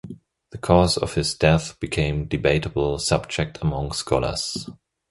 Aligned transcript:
The 0.49 0.57
cause 0.57 0.97
of 0.97 1.13
his 1.13 1.35
death 1.35 1.79
became 1.79 2.25
debatable 2.27 2.97
subject 2.97 3.59
among 3.61 3.91
scholars. 3.91 4.67